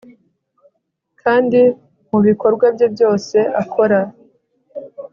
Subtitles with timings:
[1.21, 1.59] kandi
[2.09, 3.99] mubikorwa bye byose akora